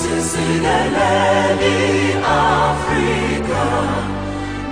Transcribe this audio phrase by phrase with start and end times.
[0.00, 1.76] sisileleli
[2.24, 3.64] Afrika.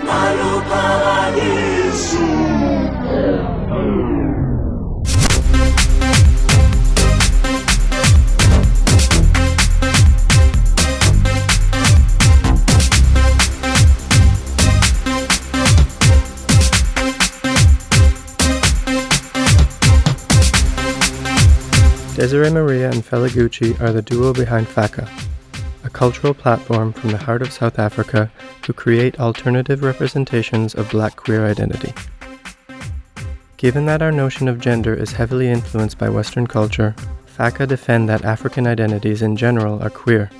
[0.07, 2.29] Maluphakanyiswe
[22.21, 25.09] Desire Marea and Fela Gucci are the duo behind FAKA,
[25.85, 28.31] a cultural platform from the heart of South Africa
[28.67, 31.95] who create alternative representations of black queer identity.
[33.57, 38.27] Given that our notion of gender is heavily influenced by Western culture, FAKA defend that
[38.27, 40.31] African identities in general are queer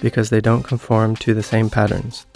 [0.00, 2.26] because they don't conform to the same patterns.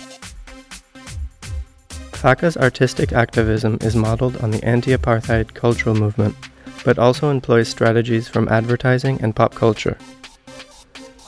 [2.12, 6.36] FAKA's artistic activism is modeled on the anti apartheid cultural movement
[6.84, 9.96] but also employs strategies from advertising and pop culture.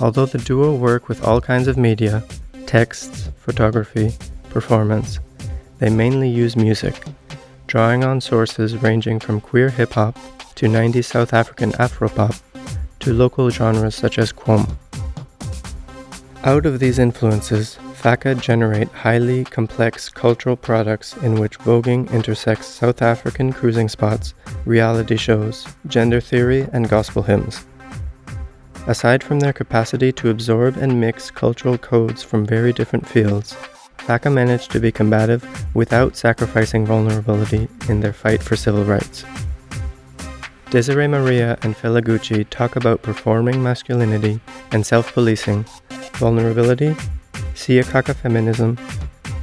[0.01, 2.25] Although the duo work with all kinds of media
[2.67, 4.13] texts, photography,
[4.51, 5.21] performance
[5.79, 7.05] they mainly use music,
[7.67, 10.17] drawing on sources ranging from queer hip hop
[10.55, 12.41] to 90s South African Afropop
[13.01, 14.77] to local genres such as gqom.
[16.45, 23.01] Out of these influences, FAKA generate highly complex cultural products in which voguing intersects South
[23.01, 24.35] African cruising spots,
[24.67, 27.65] reality shows, gender theory, and gospel hymns.
[28.87, 33.57] Aside from their capacity to absorb and mix cultural codes from very different fields,
[33.97, 35.43] FAKA managed to be combative
[35.75, 39.25] without sacrificing vulnerability in their fight for civil rights.
[40.69, 44.41] Desire Marea and Fela Gucci talk about performing masculinity
[44.73, 45.65] and self policing,
[46.19, 46.95] vulnerability,
[47.55, 48.79] Siyakaka feminism,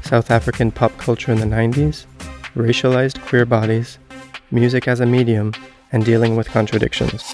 [0.04, 2.06] South African pop culture in the 90s,
[2.56, 3.98] racialized queer bodies,
[4.52, 5.54] music as a medium,
[5.92, 7.34] and dealing with contradictions.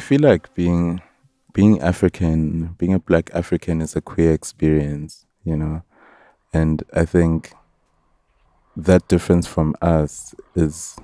[0.08, 1.02] feel like being
[1.52, 5.82] being African, being a black African is a queer experience, you know.
[6.54, 7.52] And I think
[8.74, 10.96] that difference from us is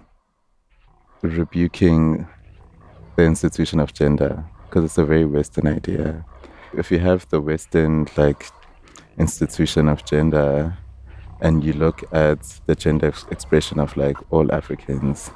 [1.20, 2.26] rebuking
[3.16, 6.24] the institution of gender because it's a very Western idea.
[6.72, 8.48] If you have the Western like
[9.18, 10.78] institution of gender
[11.42, 15.30] and you look at the gender ex- expression of like all Africans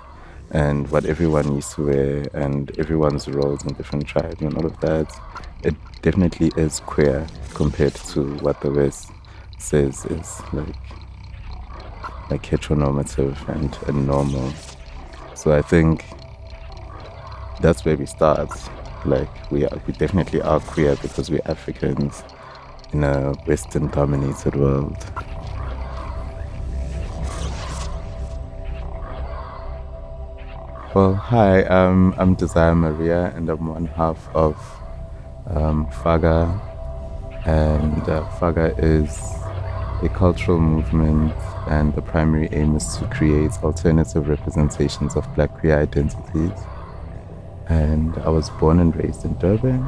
[0.51, 4.79] and what everyone used to wear and everyone's roles in different tribes and all of
[4.81, 5.13] that,
[5.63, 9.11] it definitely is queer compared to what the West
[9.59, 10.77] says is like
[12.31, 14.53] like heteronormative and, and normal.
[15.35, 16.05] So I think
[17.61, 18.51] that's where we start.
[19.05, 22.23] Like we are, we definitely are queer because we're Africans
[22.93, 24.97] in a Western dominated world.
[30.95, 34.57] Well, hi, um, I'm Desire Marea, and I'm one half of
[35.47, 36.49] um, Faka.
[37.47, 39.21] And uh, Faka is
[40.03, 41.35] a cultural movement,
[41.69, 46.59] and the primary aim is to create alternative representations of Black queer identities.
[47.69, 49.85] And I was born and raised in Durban,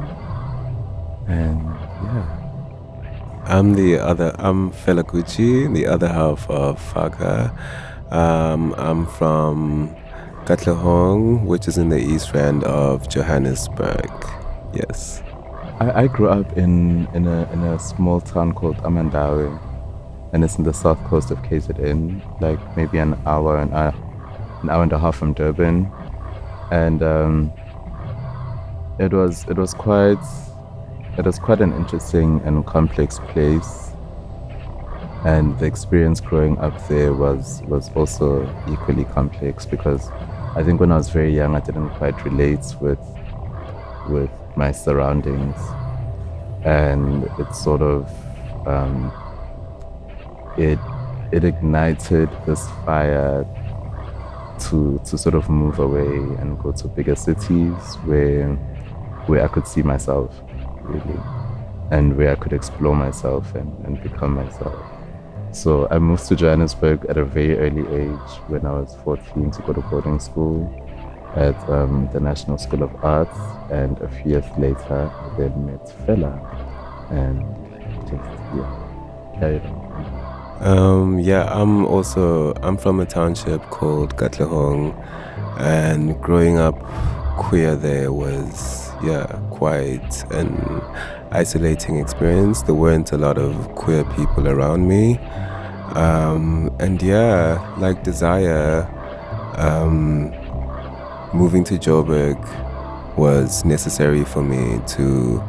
[1.27, 1.63] and
[2.03, 3.43] yeah.
[3.45, 4.35] I'm the other.
[4.37, 7.57] I'm Fela Gucci, the other half of Faka.
[8.11, 9.95] Um, I'm from
[10.45, 14.09] Katlehong, which is in the east end of Johannesburg.
[14.73, 15.21] Yes.
[15.79, 19.59] I, I grew up in, in, a, in a small town called Amandawe,
[20.33, 23.93] and it's in the south coast of KZN, like maybe an hour, an hour,
[24.63, 25.91] an hour and a half from Durban.
[26.71, 27.51] And um,
[28.99, 30.23] it was it was quite
[31.17, 33.91] it was quite an interesting and complex place.
[35.23, 40.09] And the experience growing up there was was also equally complex because
[40.53, 42.99] I think when I was very young I didn't quite relate with
[44.09, 45.55] with my surroundings,
[46.65, 48.09] and it sort of
[48.67, 49.11] um,
[50.57, 50.79] it
[51.31, 53.45] it ignited this fire
[54.59, 58.49] to to sort of move away and go to bigger cities where
[59.27, 60.35] where I could see myself
[60.81, 61.19] really
[61.91, 64.90] and where I could explore myself and, and become myself.
[65.51, 69.61] So I moved to Johannesburg at a very early age when I was 14 to
[69.63, 70.71] go to boarding school
[71.35, 73.37] at um, the National School of Arts,
[73.71, 76.33] and a few years later, I then met Fela,
[77.11, 77.41] and
[78.03, 78.23] just
[78.55, 79.91] yeah, carried on.
[80.61, 84.93] Um, yeah, I'm also I'm from a township called Katlehong,
[85.57, 86.79] and growing up
[87.37, 90.81] queer there was yeah quite an
[91.31, 92.61] isolating experience.
[92.63, 95.17] There weren't a lot of queer people around me,
[95.95, 98.87] um, and yeah, like Desire,
[99.57, 100.31] um,
[101.33, 102.37] moving to Joburg
[103.17, 105.43] was necessary for me to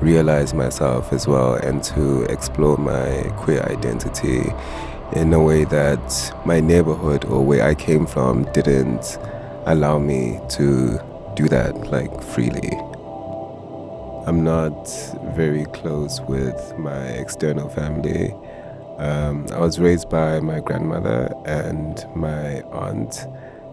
[0.00, 4.52] realize myself as well and to explore my queer identity
[5.12, 9.18] in a way that my neighborhood or where I came from didn't
[9.66, 10.98] allow me to
[11.34, 12.91] do that like freely.
[14.24, 14.88] I'm not
[15.34, 18.32] very close with my external family.
[18.98, 23.26] Um, I was raised by my grandmother and my aunt,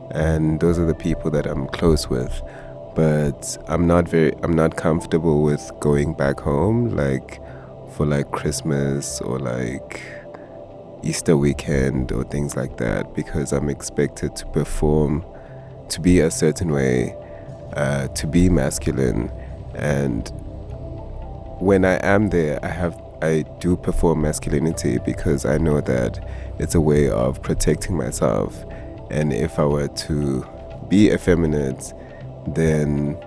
[0.09, 2.41] and those are the people that I'm close with.
[2.95, 7.39] But I'm not very, I'm not comfortable with going back home, like
[7.91, 10.01] for like Christmas or like
[11.03, 15.23] Easter weekend or things like that, because I'm expected to perform,
[15.89, 17.15] to be a certain way,
[17.73, 19.31] uh, to be masculine,
[19.79, 20.31] and
[21.59, 26.25] when I am there, I have I do perform masculinity because I know that
[26.57, 28.63] it's a way of protecting myself.
[29.11, 30.47] And if I were to
[30.87, 31.93] be effeminate,
[32.47, 33.17] then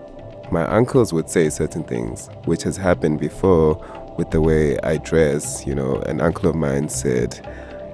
[0.50, 3.74] my uncles would say certain things, which has happened before
[4.16, 5.66] with the way I dress.
[5.66, 7.40] You know, an uncle of mine said,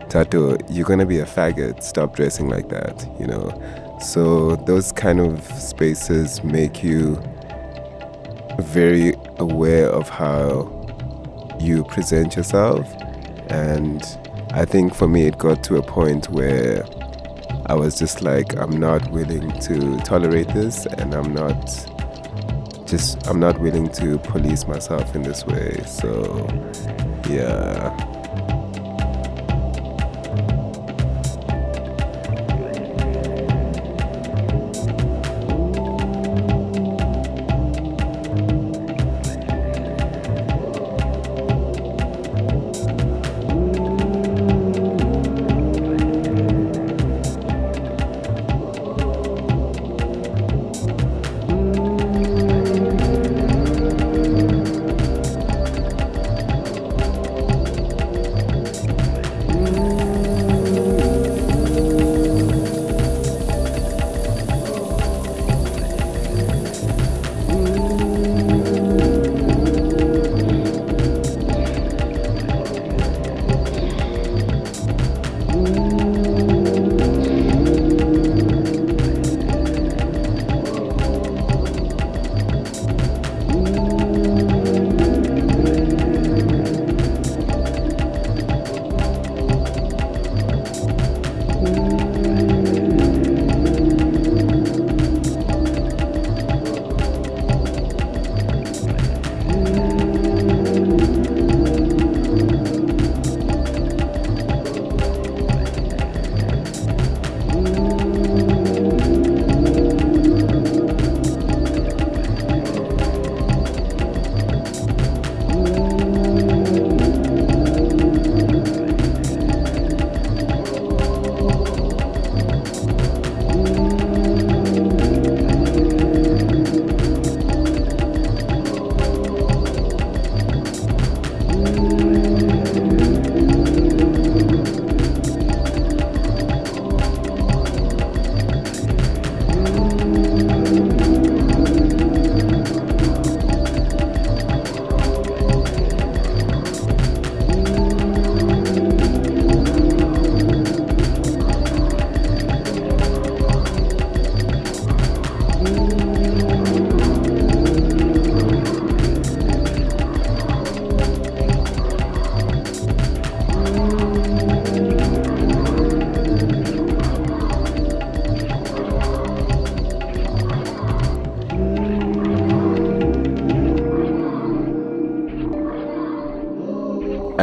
[0.08, 3.50] Tato, you're gonna be a faggot, stop dressing like that, you know.
[4.00, 7.20] So those kind of spaces make you
[8.60, 10.74] very aware of how
[11.60, 12.92] you present yourself.
[13.48, 14.02] And
[14.52, 16.84] I think for me, it got to a point where
[17.66, 21.66] I was just like, I'm not willing to tolerate this, and I'm not
[22.86, 25.82] just, I'm not willing to police myself in this way.
[25.86, 26.46] So,
[27.28, 28.17] yeah.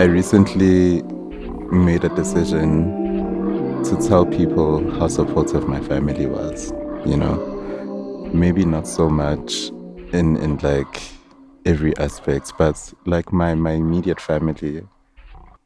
[0.06, 1.02] I recently
[1.72, 2.94] made a decision
[3.86, 6.72] to tell people how supportive my family was,
[7.08, 7.38] you know.
[8.32, 9.72] Maybe not so much
[10.14, 11.02] in in like
[11.66, 14.88] every aspect, but like my my immediate family.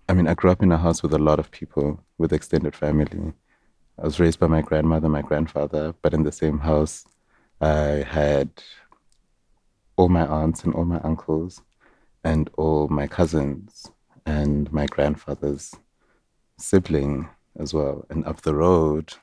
[0.07, 2.77] I mean, I grew up in a house with a lot of people, with extended
[2.77, 3.33] family.
[4.01, 7.05] I was raised by my grandmother, my grandfather, but in the same house,
[7.59, 8.49] I had
[9.97, 11.61] all my aunts and all my uncles
[12.23, 13.91] and all my cousins
[14.29, 15.73] and my grandfather's
[16.57, 18.05] sibling as well.
[18.11, 19.13] And up the road,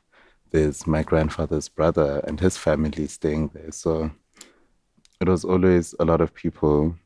[0.50, 3.70] there's my grandfather's brother and his family staying there.
[3.70, 4.10] So
[5.20, 6.96] it was always a lot of people.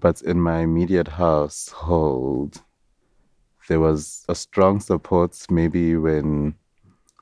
[0.00, 2.62] But in my immediate household,
[3.68, 6.54] there was a strong support maybe when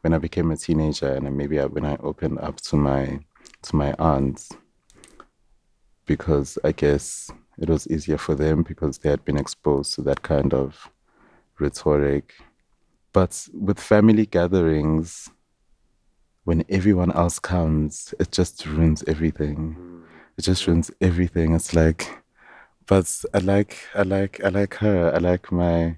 [0.03, 3.19] when I became a teenager and maybe I, when I opened up to my
[3.63, 4.51] to my aunts
[6.07, 10.23] because I guess it was easier for them because they had been exposed to that
[10.23, 10.91] kind of
[11.59, 12.35] rhetoric.
[13.13, 15.31] But with family gatherings,
[16.45, 19.77] when everyone else comes, it just ruins everything.
[20.37, 21.55] It just ruins everything.
[21.55, 22.23] It's like,
[22.87, 25.13] but I like, I like, I like her.
[25.15, 25.97] I like my,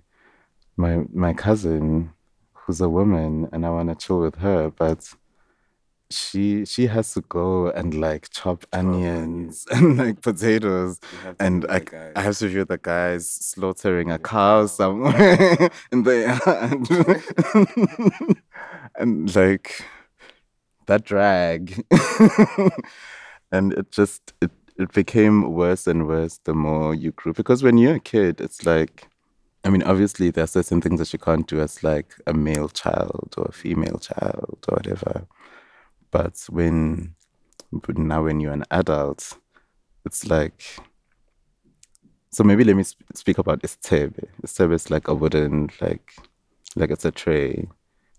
[0.76, 2.10] my, my cousin,
[2.52, 4.70] who's a woman, and I want to chill with her.
[4.70, 5.12] But
[6.10, 11.00] she she has to go and like chop onions and like potatoes.
[11.38, 11.82] And I,
[12.16, 18.38] I have to view the guys slaughtering a cow somewhere in the yard.
[18.96, 19.84] And like
[20.86, 21.84] that drag.
[23.52, 27.32] And it just it, it became worse and worse the more you grew.
[27.32, 29.08] Because when you're a kid it's like
[29.62, 32.70] I mean, obviously, there are certain things that you can't do as like a male
[32.70, 35.26] child or a female child or whatever.
[36.10, 37.14] But when
[37.72, 39.38] but now when you're an adult,
[40.04, 40.62] it's like
[42.30, 44.28] so maybe let me sp- speak about istebe.
[44.42, 46.14] Istebe is like a wooden like
[46.76, 47.68] like it's a tray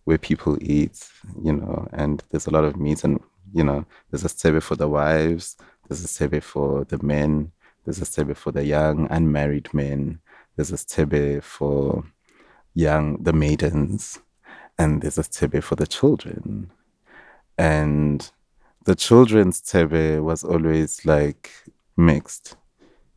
[0.05, 1.07] where people eat,
[1.43, 3.19] you know, and there's a lot of meat and
[3.53, 5.57] you know, there's a stebe for the wives,
[5.87, 7.51] there's a stebe for the men,
[7.83, 10.19] there's a stebe for the young unmarried men,
[10.55, 12.03] there's a stebe for
[12.73, 14.19] young the maidens,
[14.77, 16.71] and there's a stebe for the children
[17.57, 18.29] and
[18.85, 21.51] the children's tebe was always like
[21.97, 22.55] mixed.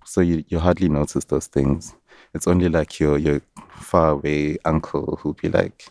[0.05, 1.95] So you, you hardly notice those things.
[2.35, 5.87] It's only like your your far away uncle who'll be like,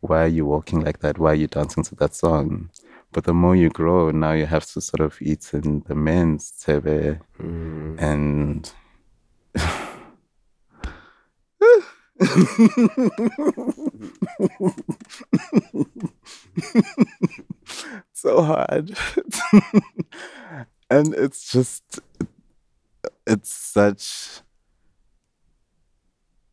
[0.00, 1.18] Why are you walking like that?
[1.18, 2.70] Why are you dancing to that song?
[3.12, 6.52] But the more you grow, now you have to sort of eat in the men's
[6.52, 8.00] tebe Mm.
[8.00, 8.72] and
[18.20, 18.96] so hard.
[20.90, 22.00] and it's just
[23.26, 24.40] it's such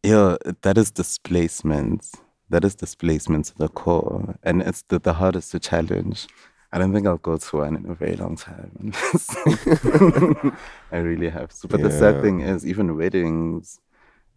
[0.04, 2.12] yeah, that is displacement.
[2.50, 4.36] That is displacement to the core.
[4.44, 6.28] And it's the, the hardest to challenge.
[6.72, 8.94] I don't think I'll go to one in a very long time.
[10.92, 11.68] I really have to.
[11.68, 13.80] But the sad thing is, even weddings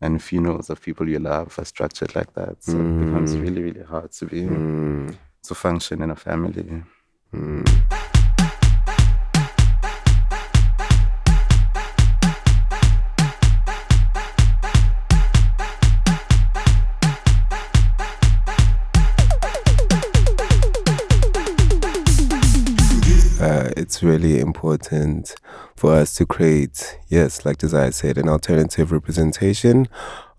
[0.00, 2.62] and funerals of people you love are structured like that.
[2.62, 3.40] So it becomes Mm.
[3.42, 5.18] really, really hard to be Mm.
[5.42, 6.82] to function in a family.
[7.30, 7.62] Uh,
[23.76, 25.35] it's really important
[25.76, 29.87] for us to create, yes, like Desire said, an alternative representation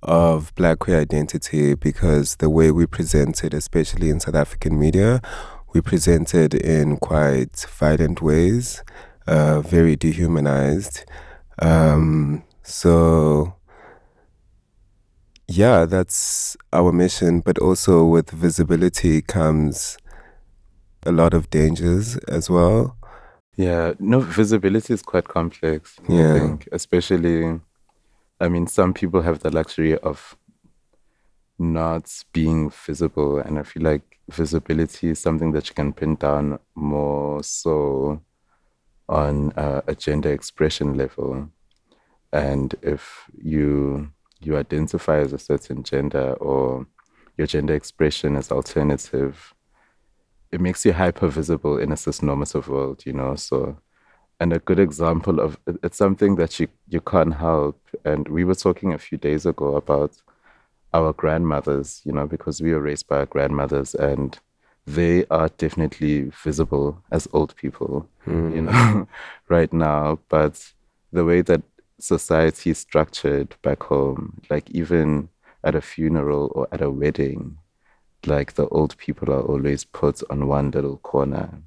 [0.02, 5.22] of Black queer identity because the way we present it, especially in South African media,
[5.74, 8.84] we present it in quite violent ways,
[9.28, 11.06] uh, very dehumanized.
[11.62, 13.56] Um, so,
[15.48, 19.98] yeah, that's our mission, but also with visibility comes
[21.06, 22.98] a lot of dangers as well.
[23.56, 25.98] Yeah, no, visibility is quite complex.
[26.08, 26.36] Yeah.
[26.36, 27.60] I think, especially,
[28.40, 30.38] I mean, some people have the luxury of
[31.58, 36.60] not being visible, and I feel like visibility is something that you can pin down
[36.76, 38.22] more so
[39.10, 41.50] on uh, a gender expression level.
[42.34, 46.88] And if you you identify as a certain gender or
[47.38, 49.54] your gender expression is alternative,
[50.52, 53.36] it makes you hyper visible in a cisnormative world, you know.
[53.36, 53.78] So,
[54.40, 57.80] and a good example of it's something that you you can't help.
[58.06, 60.22] And we were talking a few days ago about
[60.94, 64.38] our grandmothers, you know, because we were raised by our grandmothers, and
[64.86, 69.08] they are definitely visible as old people, you know, mm.
[69.50, 70.20] right now.
[70.30, 70.74] But
[71.12, 71.62] the way that
[72.00, 75.30] society is structured back home, like even
[75.64, 77.58] at a funeral or at a wedding,
[78.26, 81.62] like the old people are always put on one little corner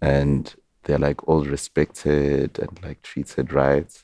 [0.00, 4.02] and they're like all respected and like treated right,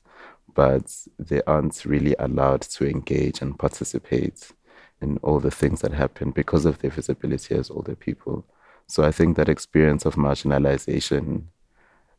[0.54, 4.52] but they aren't really allowed to engage and participate
[5.00, 8.46] in all the things that happen because of their visibility as older people.
[8.86, 11.44] So I think that experience of marginalization,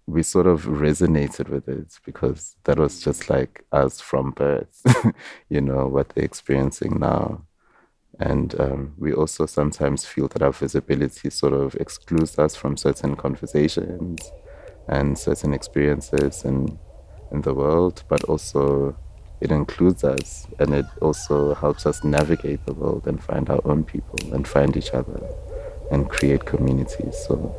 [0.07, 4.81] we sort of resonated with it because that was just like us from birth,
[5.49, 7.41] you know, what they're experiencing now.
[8.19, 13.15] And um, we also sometimes feel that our visibility sort of excludes us from certain
[13.15, 14.31] conversations
[14.87, 16.79] and certain experiences in,
[17.31, 18.95] in the world, but also
[19.41, 23.83] it includes us and it also helps us navigate the world and find our own
[23.83, 25.21] people and find each other
[25.91, 27.15] and create communities.
[27.27, 27.55] So.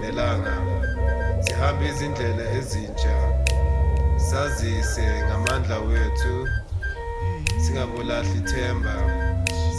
[0.00, 0.54] Nelanga
[1.40, 3.16] sihambe izindlela ezintsha
[4.16, 6.48] sazise ngamandla wethu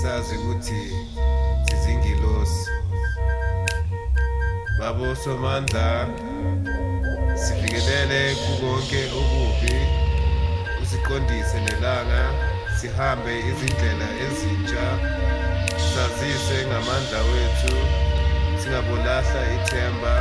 [0.05, 0.81] sazi ukuthi
[1.69, 2.69] sizingilosi.
[4.79, 6.07] Babosomandla
[7.35, 9.77] sifikelele kukonke okubi.
[10.83, 11.57] Usiqondise
[12.77, 14.85] sihambe izindlela ezintsha.
[15.91, 17.75] Sazise ngamandla wethu
[18.59, 20.15] singabolahla ithemba.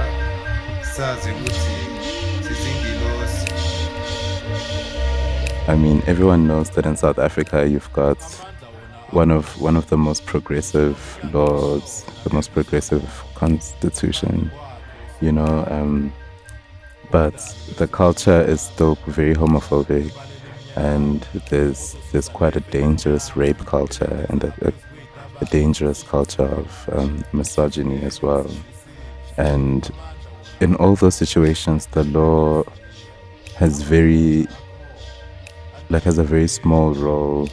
[0.94, 1.78] Sazi ukuthi
[2.44, 3.48] sizingilosi.
[5.68, 8.18] I mean, everyone knows that in South Africa you've got
[9.14, 10.98] one of one of the most progressive
[11.32, 14.50] laws, the most progressive constitution,
[15.20, 15.64] you know.
[15.70, 16.12] Um,
[17.10, 17.36] but
[17.76, 20.12] the culture is still very homophobic,
[20.76, 24.72] and there's there's quite a dangerous rape culture and a, a,
[25.40, 28.50] a dangerous culture of um, misogyny as well.
[29.36, 29.90] And
[30.60, 32.64] in all those situations, the law
[33.56, 34.48] has very
[35.88, 37.48] like has a very small role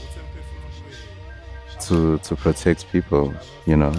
[1.92, 3.34] to to protect people
[3.66, 3.94] you know?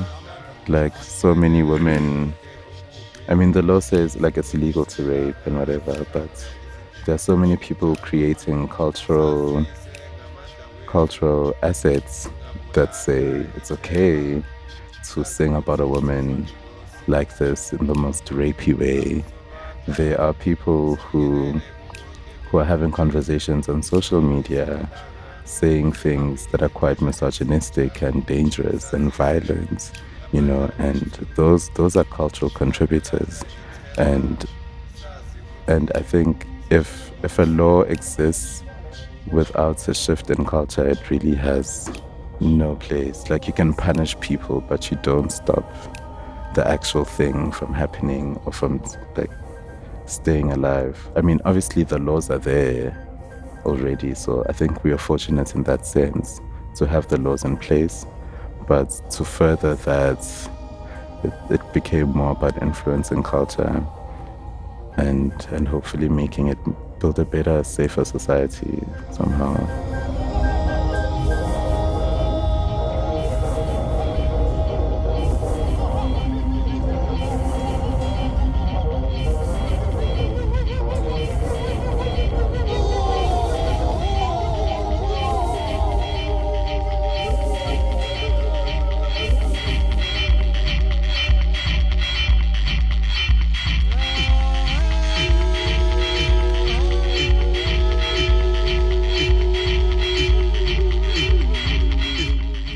[0.69, 2.35] Like so many women
[3.29, 6.33] i mean the law says like it's illegal to rape and whatever but
[7.05, 9.65] there are so many people creating cultural
[10.87, 12.29] cultural assets
[12.75, 14.43] that say it's okay
[15.11, 16.47] to sing about a woman
[17.07, 19.25] like this in the most rapey way.
[19.89, 21.61] There are people who
[22.49, 24.89] who are having conversations on social media
[25.45, 29.93] saying things that are quite misogynistic and dangerous and violent
[30.33, 33.45] you know and those those are cultural contributors
[33.99, 34.47] and
[35.67, 38.63] and i think if if a law exists
[39.31, 41.91] without a shift in culture it really has
[42.41, 45.65] no place like you can punish people but you don't stop
[46.55, 48.83] the actual thing from happening or from
[49.17, 49.31] like
[50.07, 51.11] staying alive.
[51.17, 53.09] I mean, obviously the laws are there
[53.65, 56.41] already, so I think we are fortunate in that sense
[56.77, 58.07] to have the laws in place.
[58.67, 60.49] But to further that,
[61.25, 63.85] it, it became more about influencing culture
[64.97, 66.59] and and hopefully making it
[66.99, 70.22] build a better, safer society somehow.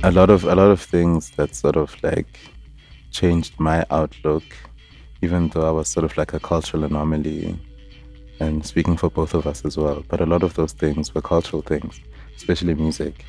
[0.07, 2.39] A lot of a lot of things that sort of like
[3.11, 4.45] changed my outlook
[5.21, 7.59] even though i was sort of like a cultural anomaly
[8.39, 10.05] and speaking for both of us as well.
[10.09, 12.01] But a lot of those things were cultural things
[12.37, 13.25] especially music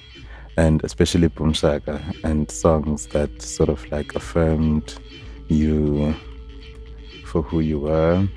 [0.58, 5.00] and especially boom shaka and songs that sort of like affirmed
[5.48, 6.14] you
[7.26, 8.28] for who you were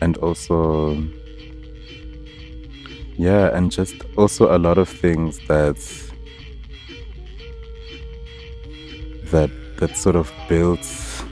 [0.00, 0.96] and also
[3.16, 5.76] yeah and just also a lot of things that
[9.34, 11.24] that that sort of builds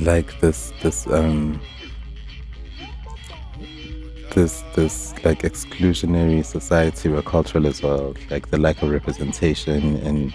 [0.00, 1.60] like this this um
[4.34, 10.32] this this like exclusionary society where cultural as well like the lack of representation in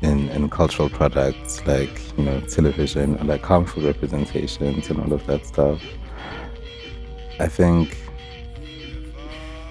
[0.00, 5.44] in in cultural products like you know television like harmful representations and all of that
[5.44, 5.82] stuff.
[7.40, 7.98] I think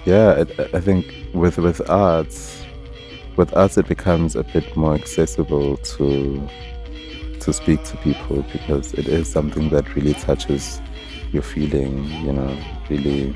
[0.04, 2.65] yeah i, I think with with arts
[3.36, 6.48] with us it becomes a bit more accessible to
[7.40, 10.80] to speak to people because it is something that really touches
[11.32, 13.34] your feeling, you know, really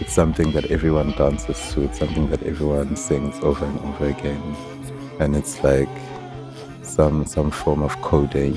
[0.00, 4.56] it's something that everyone dances to, it's something that everyone sings over and over again.
[5.20, 5.88] And it's like
[6.82, 8.54] some some form of coding.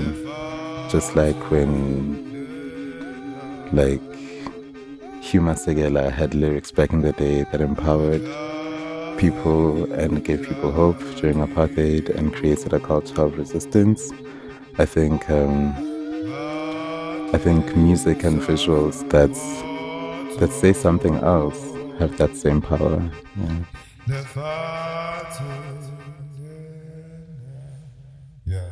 [0.90, 2.26] Just like when
[3.72, 4.02] like
[5.22, 8.22] Hugh Masekela had lyrics back in the day that empowered
[9.18, 14.12] people and gave people hope during apartheid and created a culture of resistance.
[14.78, 15.74] I think um,
[17.34, 19.42] I think music and visuals that's
[20.40, 21.60] that say something else
[22.00, 23.02] have that same power.
[28.46, 28.70] Yeah.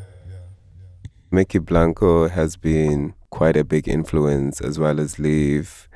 [1.31, 5.87] Mykki Blanco has been quite a big influence, as well as Le1f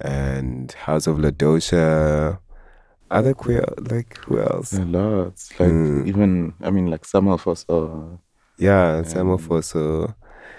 [0.00, 2.38] and House of Ladosha.
[3.12, 4.72] Other queer, like who else?
[4.72, 5.34] A lot.
[5.60, 6.06] Like Mm.
[6.08, 8.18] even I mean like some of us are
[8.58, 10.14] Yeah, some of us are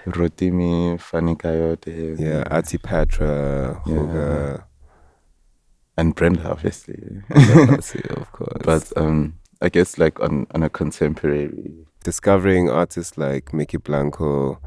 [0.06, 3.94] Rotimi, Fanny Coyote, yeah, Ati Patra, Yeah.
[3.94, 4.64] Huga,
[5.96, 7.22] and Brenda obviously.
[8.16, 8.62] Of course.
[8.64, 14.58] but um I guess like on, on a contemporary discovering artists like Mykki Blanco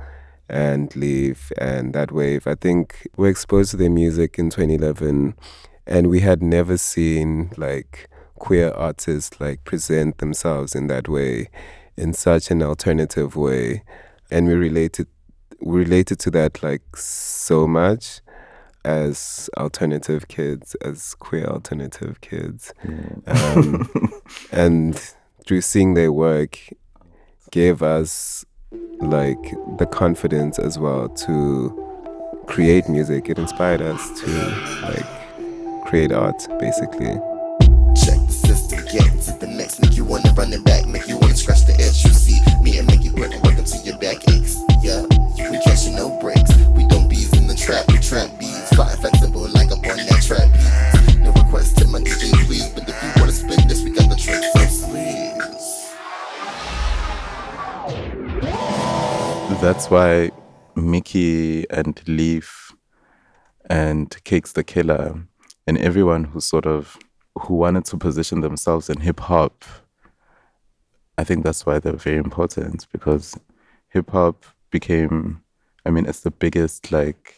[0.50, 5.36] and Le1f and That Wave, I think we're exposed to their music in 2011
[5.88, 11.50] and we had never seen like queer artists like present themselves in that way,
[11.95, 13.84] in such an alternative way.
[14.30, 15.08] And we related
[15.62, 18.21] we related to that like so much
[18.86, 22.73] as alternative kids, as queer alternative kids.
[23.26, 23.89] Um,
[24.52, 25.13] and
[25.45, 26.60] through seeing their work
[27.52, 28.45] gave us
[29.00, 31.84] like the confidence as well to
[32.45, 34.28] create music it inspired us to
[34.84, 35.16] like
[35.88, 37.15] create art basically
[37.95, 39.82] Check the system, get to the next.
[39.82, 42.04] Make you wanna run it back, make you wanna scratch the edge.
[42.06, 44.60] You see me and make work, work until your back aches.
[44.84, 45.02] Yeah,
[45.50, 46.54] we catching no breaks.
[46.78, 48.69] We don't bees in the trap, we trap bees.
[48.76, 51.17] Fly flexible like up on that trap beats.
[51.26, 52.69] No request to my DJ, please.
[52.76, 55.95] But if you wanna spin this, we got the tricks on sleeves.
[59.63, 60.30] that's why
[60.76, 62.76] Mykki and Le1f
[63.69, 65.28] and Cakes da Killa
[65.67, 66.97] and everyone who sort of
[67.41, 69.63] who wanted to position themselves in hip hop,
[71.17, 73.38] I think that's why they're very important because
[73.89, 75.41] hip hop became
[75.86, 77.36] I mean it's the biggest like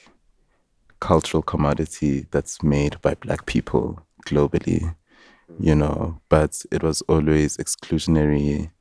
[1.00, 4.96] cultural commodity that's made by black people globally,
[5.60, 8.72] you know, but it was always exclusionary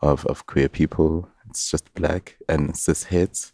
[0.00, 1.28] of, of queer people.
[1.50, 3.52] It's just black and cishet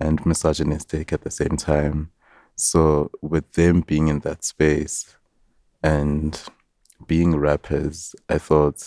[0.00, 2.10] and misogynistic at the same time.
[2.58, 5.16] So with them being in that space
[5.82, 6.40] and
[7.06, 8.82] being rappers, I thought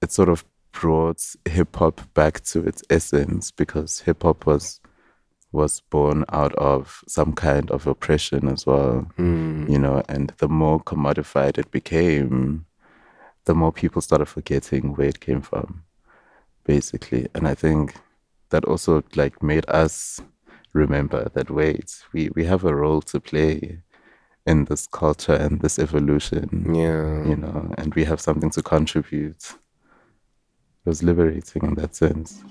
[0.00, 4.80] it sort of brought hip hop back to its essence because hip hop was
[5.50, 9.66] was born out of some kind of oppression as well, hmm.
[9.68, 12.66] you know, and the more commodified it became,
[13.46, 15.82] the more people started forgetting where it came from,
[16.64, 17.28] basically.
[17.34, 17.94] And I think
[18.50, 20.20] that also like made us
[20.78, 23.78] remember that wait, we, we have a role to play
[24.46, 29.44] in this culture and this evolution, yeah you know, and we have something to contribute.
[30.84, 32.42] It was liberating in that sense.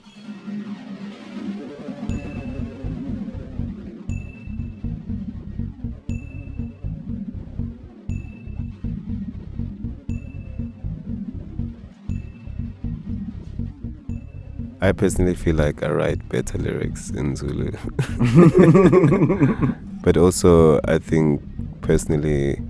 [14.82, 17.72] I personally feel like i write better lyrics in zulu
[20.04, 21.42] but also i think
[21.82, 22.62] personally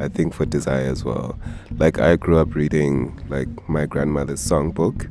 [0.00, 1.38] i think for desire as well
[1.78, 5.10] like i grew up reading like my grandmother's songbook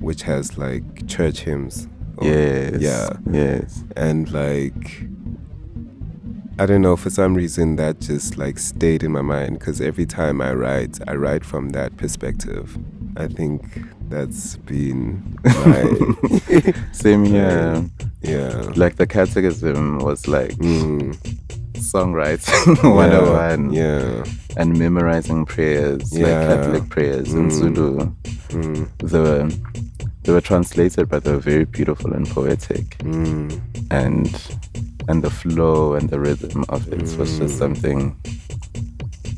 [0.00, 2.80] which has like church hymns or- Yes.
[2.80, 3.84] yeah Yes.
[3.96, 5.06] and like
[6.58, 10.06] i don't know for some reason that just like stayed in my mind because every
[10.06, 12.78] time i write i write from that perspective
[13.16, 13.64] i think
[14.08, 17.84] that's been my Same here.
[18.22, 21.16] yeah Like the catechism was like Mm,
[21.74, 24.24] songwriting 101 yeah
[24.56, 26.46] and memorizing prayers, like Yeah.
[26.46, 27.52] Catholic prayers in Mm.
[27.52, 27.98] Zulu.
[28.50, 29.48] mm, They were,
[30.22, 32.96] they were translated, but they were very beautiful and poetic.
[32.98, 33.50] mm,
[33.90, 34.30] And
[35.08, 37.58] and the flow and the rhythm of it was just Mm.
[37.58, 38.16] something.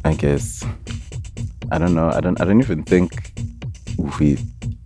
[0.05, 0.63] I guess
[1.73, 2.11] I don't know.
[2.15, 2.39] I don't.
[2.41, 3.33] I don't even think
[4.21, 4.37] we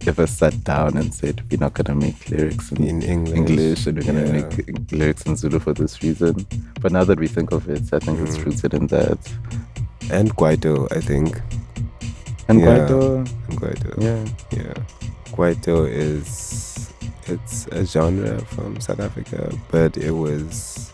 [0.06, 3.98] ever sat down and said we're not gonna make lyrics in, in english English and
[3.98, 4.32] we're gonna Yeah.
[4.32, 6.46] make lyrics in Zulu for this reason.
[6.80, 8.44] But now that we think of it, I think it's Mm.
[8.46, 9.18] rooted in that.
[10.12, 11.40] and Kwaito, i think
[12.48, 12.66] And Yeah.
[12.88, 14.02] Kwaito, Kwaito.
[14.02, 14.24] yeah.
[14.50, 14.74] Yeah.
[15.32, 16.92] Kwaito is
[17.28, 20.92] it's a genre from South Africa, but it was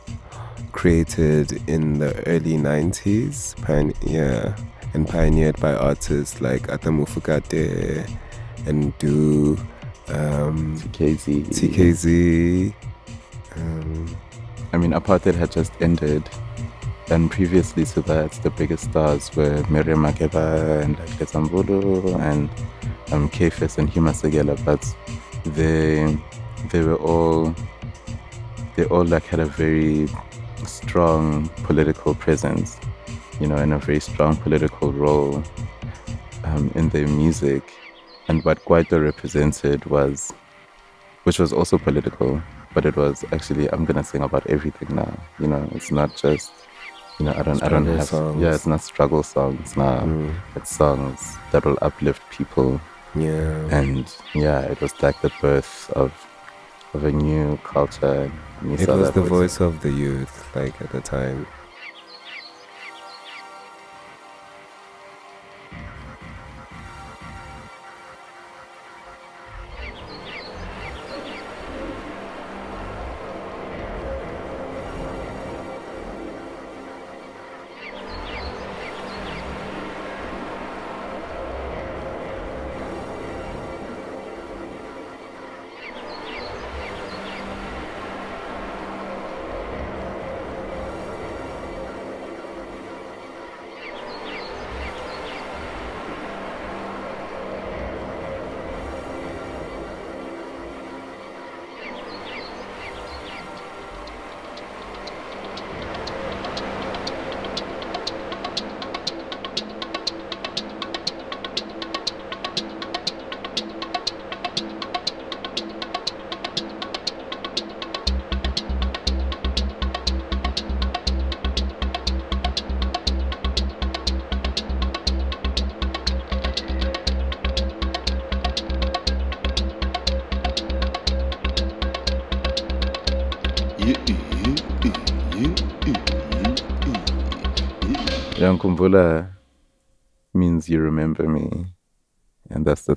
[0.73, 3.55] created in the early 90s.
[3.63, 4.55] Pioneer, yeah,
[4.93, 8.07] and pioneered by artists like Arthur Mafokate
[8.67, 9.57] and Do,
[10.09, 11.47] um, TKZ.
[11.49, 12.75] TKZ.
[13.57, 14.17] Um,
[14.73, 16.29] I mean, apartheid had just ended,
[17.09, 22.51] and previously to that, the biggest stars were Miriam Makeba and like Letta Mbulu and
[23.13, 24.85] um, Caiphus and Hugh Masekela, but
[25.55, 26.17] they
[26.71, 27.55] they were all
[28.75, 30.09] they all like had a very
[30.67, 32.79] strong political presence,
[33.41, 35.43] you know, and a very strong political role
[36.45, 37.63] um, in their music.
[38.29, 40.33] And what Kwaito represented was,
[41.25, 42.43] which was also political,
[42.75, 45.13] but it was actually I'm gonna sing about everything now.
[45.39, 46.53] You know, it's not just
[47.19, 48.43] you know I don't I don't have songs.
[48.43, 50.01] yeah it's not struggle songs now.
[50.01, 52.79] mm, It's songs that will uplift people
[53.15, 53.79] yeah.
[53.81, 56.13] and yeah it was like the birth of
[56.95, 58.31] of a new culture.
[58.63, 61.47] New It South was the voice of the youth, like at the time.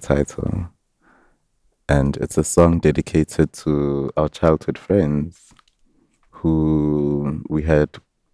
[0.10, 0.70] Title.
[1.88, 5.54] And it's a song dedicated to our childhood friends
[6.30, 7.90] who we had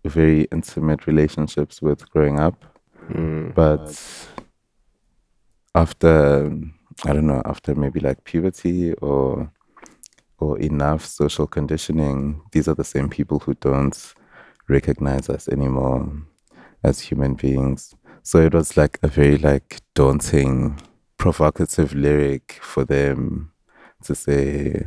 [0.05, 2.65] very intimate relationships with growing up.
[3.09, 3.53] Mm.
[3.55, 3.87] But
[5.73, 6.51] after,
[7.05, 9.51] I don't know, after maybe like puberty or
[10.37, 14.13] or enough social conditioning, these are the same people who don't
[14.67, 16.11] recognize us anymore
[16.83, 17.95] as human beings.
[18.23, 20.77] So it was like a very like daunting,
[21.17, 23.51] provocative lyric for them
[24.03, 24.85] to say,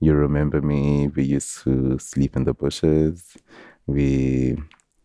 [0.00, 1.08] "You remember me?
[1.08, 3.36] We used to sleep in the bushes.
[3.86, 4.56] We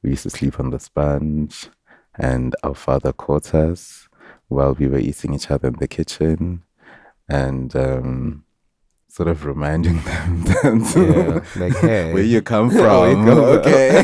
[0.03, 1.69] we used to sleep on the sponge,
[2.17, 4.07] and our father caught us
[4.47, 6.63] while we were eating each other in the kitchen,
[7.27, 8.43] and." Um,
[9.11, 12.13] Sort of reminding them that Yeah, like, hey.
[12.13, 13.27] where you come from.
[13.27, 14.03] okay.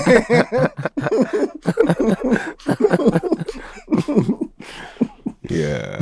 [5.49, 5.99] Yeah.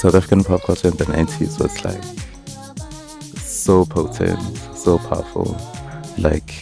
[0.00, 2.02] South African pop culture in the 90s was like
[3.36, 4.40] so potent,
[4.74, 5.54] so powerful.
[6.16, 6.54] Like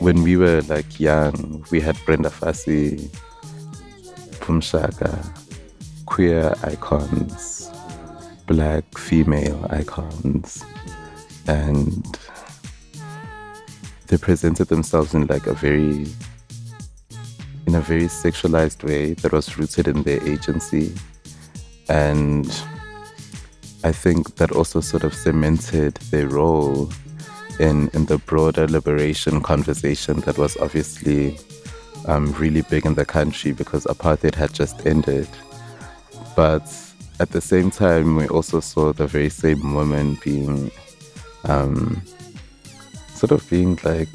[0.00, 3.10] when we were like young, we had Brenda Fassie,
[4.46, 5.22] Boom Shaka,
[6.06, 7.70] queer icons,
[8.46, 10.64] black female icons,
[11.46, 12.18] and
[14.06, 16.06] they presented themselves in like a very
[17.66, 20.94] in a very sexualized way that was rooted in their agency
[21.88, 22.46] and
[23.84, 26.90] I think that also sort of cemented their role
[27.60, 31.38] in in the broader liberation conversation that was obviously
[32.06, 35.28] um, really big in the country because apartheid had just ended.
[36.34, 36.66] But
[37.20, 40.70] at the same time, we also saw the very same women being
[41.44, 42.02] um,
[43.14, 44.08] sort of being like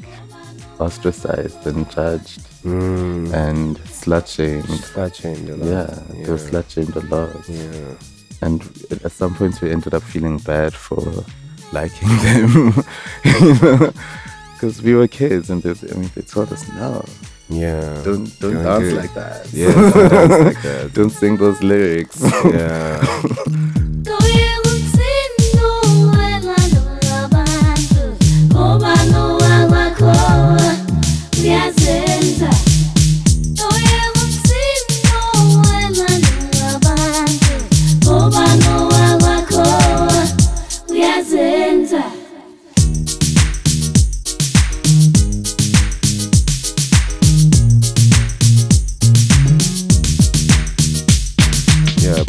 [0.78, 3.32] ostracized and judged Mm.
[3.32, 4.68] and slut shamed.
[4.94, 5.66] That changed a lot.
[5.66, 7.48] Yeah, they were slut shamed a lot.
[7.48, 7.94] Yeah.
[8.42, 8.60] And
[9.04, 11.00] at some points, we ended up feeling bad for
[11.72, 12.84] liking them,
[13.24, 13.92] you know,
[14.54, 17.04] because we were kids and they, I mean they told us no,
[17.48, 17.80] Yeah.
[18.04, 20.92] don't don't, Don't dance do like that, Yeah, don't dance like that.
[20.94, 22.20] don't sing those lyrics.
[22.44, 23.00] Yeah.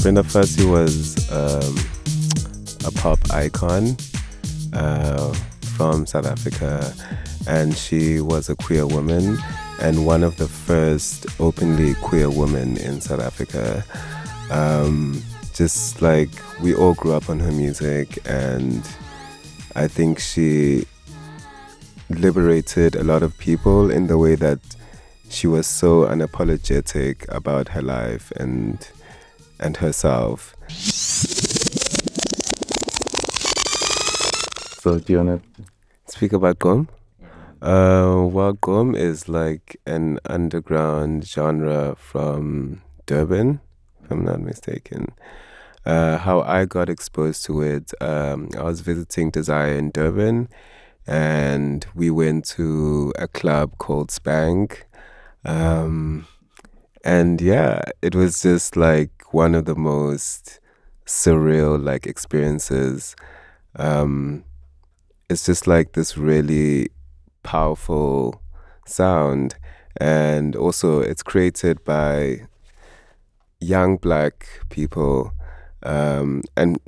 [0.02, 1.78] Brenda Fassie was um,
[2.88, 3.96] a pop icon
[4.74, 5.32] uh,
[5.78, 6.92] from South Africa,
[7.48, 9.38] and she was a queer woman
[9.80, 13.86] and one of the first openly queer women in South Africa.
[14.50, 15.22] Um,
[15.54, 16.30] just like
[16.64, 18.84] we all grew up on her music, and
[19.76, 20.88] I think she
[22.10, 24.60] liberated a lot of people in the way that
[25.30, 28.80] she was so unapologetic about her life and
[29.62, 30.56] and herself.
[34.82, 35.42] so do you wanna?
[36.08, 36.88] Speak about Gqom.
[37.62, 43.62] Uh, well, Gqom is like an underground genre from Durban,
[44.04, 45.14] if I'm not mistaken.
[45.86, 50.50] Uh, how I got exposed to it, um, I was visiting Desire in Durban,
[51.08, 54.88] and we went to a club called Spank.
[55.46, 56.28] Um,
[57.04, 60.60] and yeah, it was just like one of the most
[61.06, 63.16] surreal like experiences.
[63.76, 64.44] Um,
[65.30, 66.90] it's just like this really
[67.44, 68.42] powerful
[68.86, 69.56] sound,
[69.98, 72.42] and also it's created by
[73.60, 75.34] young black people,
[75.84, 76.80] um, and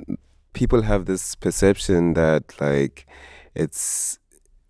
[0.52, 3.06] people have this perception that like
[3.54, 4.18] it's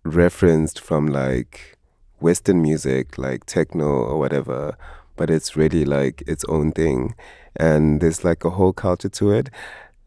[0.03, 1.77] referenced from like
[2.19, 4.77] Western music, like techno or whatever,
[5.15, 7.15] but it's really like its own thing.
[7.57, 9.49] And there's like a whole culture to it,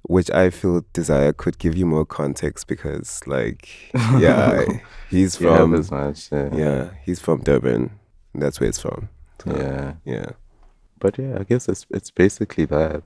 [0.02, 3.68] which I feel Desire could give you more context because, like,
[4.18, 4.64] yeah,
[5.10, 6.30] he's from, as much.
[6.30, 6.54] Yeah.
[6.54, 7.90] yeah, he's from Durban.
[8.34, 9.08] That's where it's from.
[9.42, 9.94] So, yeah.
[10.04, 10.30] Yeah.
[10.98, 13.02] But yeah, I guess it's it's basically that.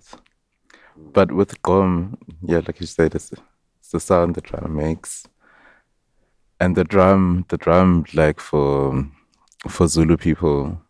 [0.96, 3.32] But with Gqom, yeah, like you said, it's,
[3.80, 5.26] it's the sound the drum makes,
[6.60, 9.06] and the drum, the drum, like for
[9.68, 10.80] for Zulu people,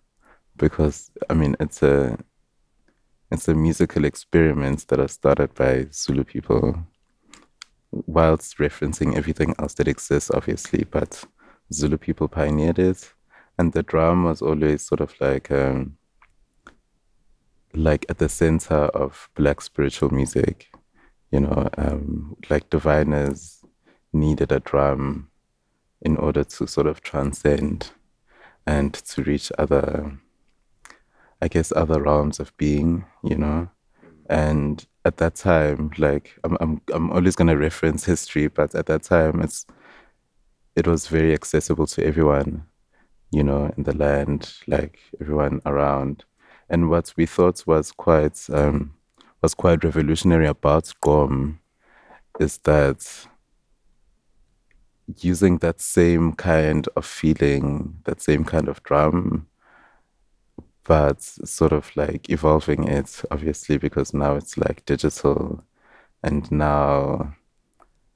[0.57, 2.19] because I mean, it's a
[3.33, 6.87] it's a musical experiment that was started by Zulu people,
[7.91, 10.85] whilst referencing everything else that exists, obviously.
[10.85, 11.25] But
[11.73, 13.13] Zulu people pioneered it,
[13.59, 15.51] and the drum was always sort of like.
[15.51, 15.97] Um,
[17.75, 20.71] like at the center of black spiritual music
[21.33, 23.65] you know um, like diviners
[24.13, 25.29] needed a drum
[26.03, 27.91] in order to sort of transcend
[28.67, 30.19] and to reach other
[31.43, 33.69] i guess other realms of being you know?
[34.31, 38.87] And at that time like i'm i'm, I'm always going to reference history but at
[38.87, 39.67] that time it's
[40.77, 42.65] it was very accessible to everyone
[43.33, 46.25] you know in the land like everyone around.
[46.69, 48.95] And what we thought was quite um,
[49.43, 51.59] was quite revolutionary about Gqom
[52.39, 53.27] is that
[55.19, 59.49] using that same kind of feeling, that same kind of drum,
[60.85, 65.65] but sort of like evolving it, obviously, because now it's like digital,
[66.23, 67.35] and now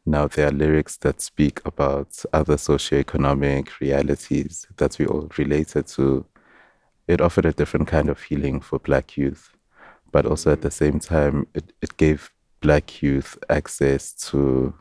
[0.06, 6.24] now there are lyrics that speak about other socioeconomic realities that we all related to.
[7.08, 9.56] It offered a different kind of healing for black youth
[10.16, 10.72] but also at the mm.
[10.72, 14.72] same time it, it gave black youth access to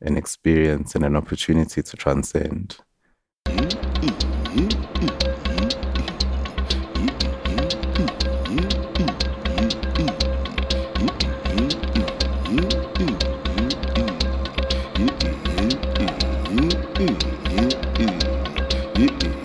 [0.00, 2.76] an experience and an opportunity to transcend
[3.46, 3.83] mm.
[18.96, 19.43] Music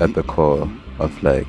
[0.00, 1.48] at the core of like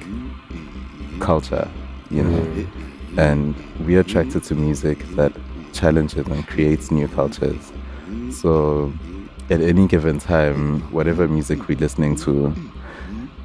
[1.20, 1.70] culture
[2.10, 2.40] you know?
[2.40, 3.20] Mm-hmm.
[3.20, 5.34] And we're attracted to music that
[5.74, 7.72] challenges and creates new cultures.
[8.32, 8.94] So
[9.50, 12.54] at any given time, whatever music we're listening to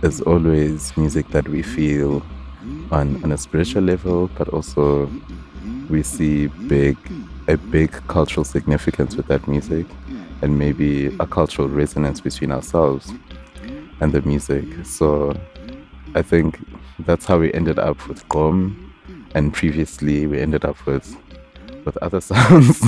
[0.02, 2.22] is always music that we feel
[2.90, 5.10] on, on a spiritual level, but also
[5.88, 6.96] we see big
[7.46, 9.86] a big cultural significance with that music
[10.40, 13.12] and maybe a cultural resonance between ourselves
[14.00, 14.64] and the music.
[14.84, 15.38] So
[16.14, 16.58] I think
[17.00, 18.84] that's how we ended up with Gqom
[19.34, 21.16] and previously we ended up with
[21.84, 22.80] with other sounds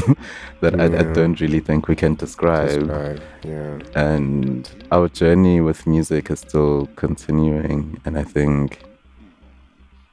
[0.61, 2.69] that I, I, don't really think we can describe.
[2.69, 3.79] Describe, yeah.
[3.95, 8.83] And our journey with music is still continuing, and I think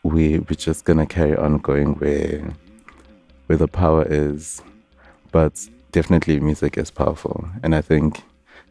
[0.04, 2.54] we we're just gonna carry on going where
[3.48, 4.62] where the power is,
[5.32, 8.22] but definitely music is powerful, and I think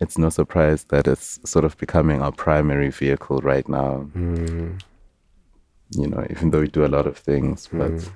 [0.03, 4.09] it's no surprise that it's sort of becoming our primary vehicle right now.
[4.17, 4.81] Mm.
[5.93, 8.11] You know, even though we do a lot of things, but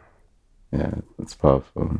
[0.72, 1.99] yeah, it's powerful.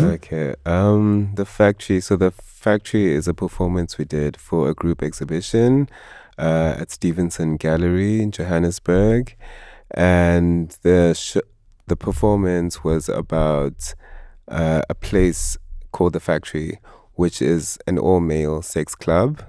[0.00, 0.54] Okay.
[0.64, 2.00] Um, the factory.
[2.00, 2.32] So the
[2.62, 5.88] factory is a performance we did for a group exhibition
[6.38, 9.36] uh, at Stevenson Gallery in Johannesburg,
[9.90, 11.48] and the sh-
[11.88, 13.94] the performance was about
[14.48, 15.56] uh, a place
[15.90, 16.78] called the factory,
[17.14, 19.42] which is an all male sex club.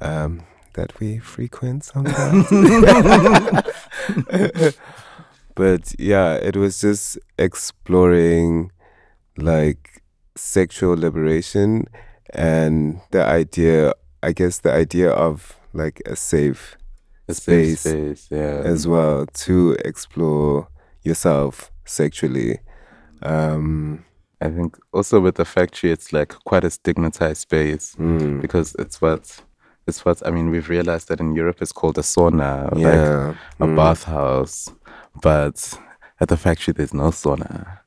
[0.00, 0.44] Um,
[0.74, 2.46] that we frequent sometimes.
[5.56, 8.70] but yeah, it was just exploring
[9.36, 10.02] like
[10.36, 11.86] sexual liberation
[12.34, 16.76] and the idea i guess the idea of like a safe
[17.28, 18.62] A safe space space, yeah.
[18.64, 20.68] as well to explore
[21.02, 22.58] yourself sexually.
[23.22, 24.04] Um
[24.40, 29.00] I think also with the factory, it's like quite a stigmatized space mm, because it's
[29.00, 29.42] what
[29.86, 30.50] it's what I mean.
[30.50, 33.34] We've realized that in Europe it's called a sauna, like yeah.
[33.58, 34.68] a mm, bathhouse,
[35.22, 35.78] but
[36.20, 37.80] at the factory there's no sauna,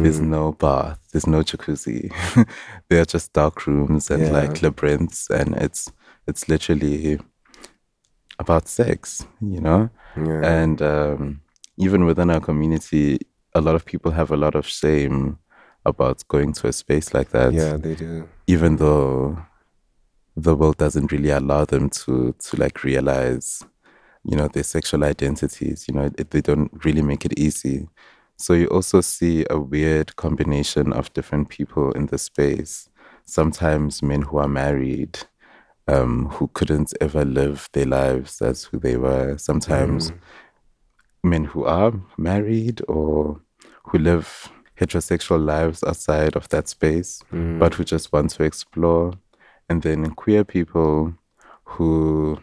[0.00, 2.12] there's mm, no bath, there's no jacuzzi.
[2.88, 4.32] they are just dark rooms and Yeah.
[4.32, 5.90] like labyrinths, and it's
[6.26, 7.18] it's literally
[8.38, 9.90] about sex, you know.
[10.16, 11.40] yeah And um,
[11.76, 13.18] even within our community,
[13.54, 15.38] a lot of people have a lot of shame
[15.84, 17.52] about going to a space like that.
[17.52, 19.38] yeah they do Even though
[20.36, 23.64] the world doesn't really allow them to to like realize,
[24.24, 25.86] you know, their sexual identities.
[25.88, 27.88] You know, it, they don't really make it easy.
[28.38, 32.88] So you also see a weird combination of different people in the space.
[33.24, 35.18] Sometimes men who are married,
[35.88, 39.36] um, who couldn't ever live their lives as who they were.
[39.38, 40.12] Sometimes
[41.24, 43.40] men who are married or
[43.84, 47.58] who live heterosexual lives outside of that space, Mm.
[47.58, 49.14] but who just want to explore.
[49.68, 51.12] And then queer people
[51.64, 52.38] who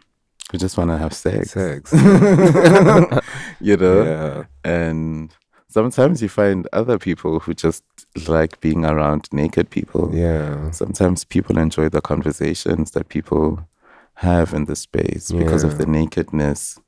[0.51, 1.51] who just want to have sex.
[1.51, 1.91] sex
[3.61, 4.03] you know?
[4.05, 5.33] yeah And
[5.75, 7.83] sometimes you find other people who just
[8.27, 10.09] like being around naked people.
[10.25, 13.47] yeah Sometimes people enjoy the conversations that people
[14.29, 16.79] have in the space because of the nakedness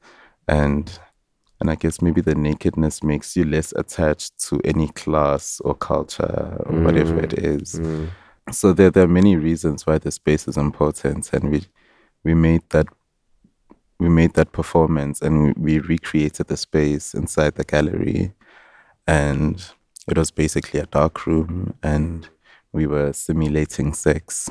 [0.48, 0.86] and
[1.60, 6.46] and I guess maybe the nakedness makes you less attached to any class or culture
[6.66, 7.68] or whatever it is.
[7.74, 8.10] Mm.
[8.52, 11.60] So there, there are many reasons why the space is important, and we
[12.24, 12.88] we made that
[14.04, 18.32] we made that performance, and we, we recreated the space inside the gallery,
[19.08, 19.66] and
[20.08, 22.30] it was basically a dark room, and
[22.72, 24.49] we were simulating sex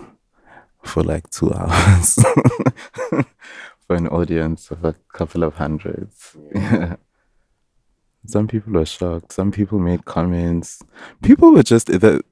[0.82, 2.14] for like two hours
[3.86, 6.36] for an audience of a couple of hundreds.
[6.54, 6.96] Yeah.
[8.28, 9.32] Some people were shocked.
[9.32, 10.82] Some people made comments.
[11.22, 12.24] People were just the,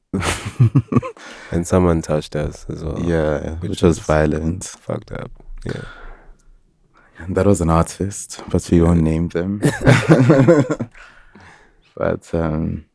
[1.52, 4.64] and someone touched us as well yeah, Which which, was is- violent.
[4.64, 5.30] fucked up
[5.64, 5.82] yeah
[7.28, 9.60] That was an artist, but we won't name them.
[11.96, 12.86] But um,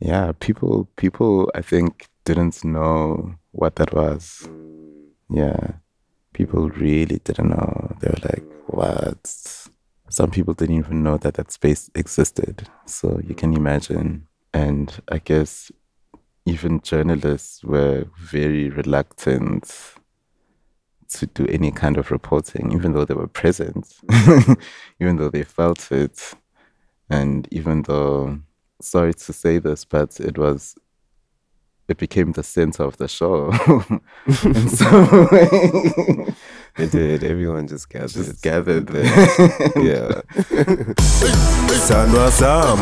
[0.00, 4.48] yeah, people people I think didn't know what that was.
[5.30, 5.72] Yeah,
[6.32, 7.96] people really didn't know.
[8.00, 9.68] They were like, "What?"
[10.10, 12.68] Some people didn't even know that that space existed.
[12.86, 14.26] So you can imagine.
[14.54, 15.70] And I guess
[16.46, 19.70] even journalists were very reluctant
[21.10, 23.94] to do any kind of reporting, even though they were present,
[25.00, 26.34] even though they felt it,
[27.10, 28.38] and even though,
[28.80, 30.74] sorry to say this, but it was,
[31.88, 33.50] it became the center of the show
[34.44, 36.34] in some way.
[36.76, 37.24] It did.
[37.24, 38.10] Everyone just gathered.
[38.10, 39.04] Just gathered there.
[39.82, 40.20] yeah.
[41.88, 42.78] Sandwa sam,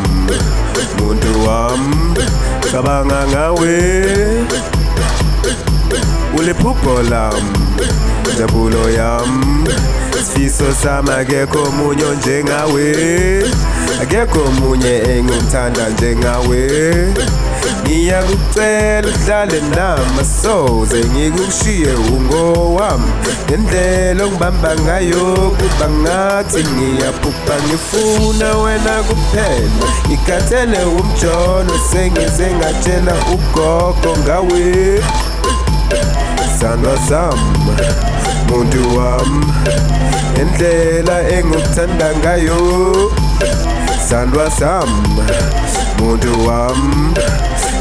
[0.99, 2.13] muntu wam,
[2.69, 3.77] cabanga ngawe.
[6.37, 7.41] Uliphupho lam,
[8.37, 10.06] jabulo yam.
[10.17, 12.93] Sifiso sami akekho omunye onjengawe.
[14.01, 16.67] Akekho omunye engumthanda njengawe.
[17.83, 23.11] Ngiyakucela uhlale nami soze ngikukushiye ungowami
[23.45, 35.01] ngendlela ongibamba ngayo kuba ngathi ngiyabhubha ngifuna wena kuphela ngikhathele umjono sengize ngatshela ugogo ngawe
[36.59, 37.71] sandwa sami
[38.47, 39.45] muntu wami
[40.33, 42.61] ngendlela engukuthanda ngayo
[44.09, 45.25] sandwa sami.
[45.99, 47.13] Muntu wami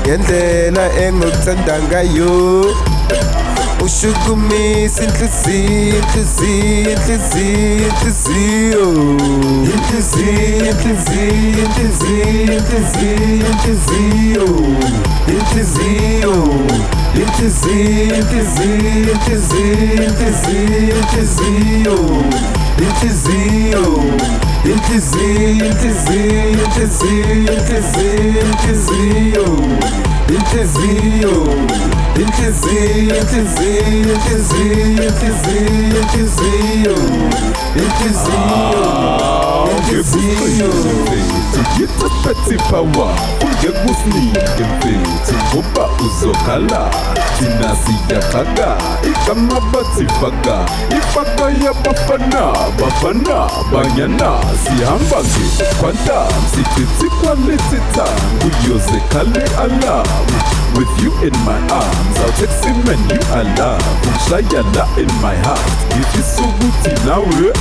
[0.02, 2.34] ngendlela engukuthanda ngayo
[3.84, 8.86] ushukumisa inhliziyo inhliziyo inhliziyo inhliziyo.
[9.74, 14.46] Inhliziyo inhliziyo inhliziyo inhliziyo inhliziyo.
[15.28, 16.34] Inhliziyo.
[17.16, 21.96] Itzinho, itzinho, itzinho, itzinho, itzinho
[22.86, 23.84] Itzinho
[24.66, 29.46] Itzinho, itzinho, itzinho, itzinho, itzinho
[30.36, 31.34] Itzinho
[32.20, 35.56] Itzinho, itzinho, itzinho, itzinho,
[36.20, 36.94] itzinho
[37.76, 38.26] Itzinho
[39.90, 40.70] Itzinho
[41.78, 43.10] Jetzt ist Betsy Power
[43.40, 46.90] ulekuzinikezeni singoba uzokhala
[47.38, 50.66] thina siyafaka igama basifaka
[50.98, 54.32] ifaka yabafana bafana banyana.
[54.64, 60.06] Sihamba ngequantum sichithikwalisitam kuyozekhale alam
[60.76, 62.16] with you in my arms.
[62.18, 65.60] I'll take him and you alam umshayala in my heart.
[65.96, 67.52] Ngifisa ukuthi nawe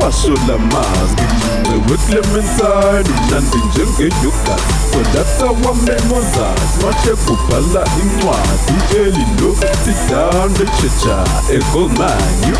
[0.00, 1.26] Washo lamazwi
[1.60, 4.60] ngeweclementine mnandi njengeyogat
[4.92, 11.24] sodatha wamemonzas wathe kubhala incwadi elilo sidambe tshetsha
[11.54, 12.56] egoman you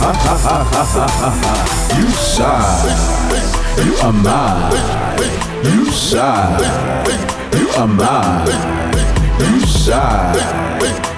[0.00, 0.12] ha
[1.98, 2.96] you shine
[3.86, 4.80] you are mine
[5.64, 7.20] you shine
[7.52, 8.46] You are mine.
[9.38, 10.34] You shine.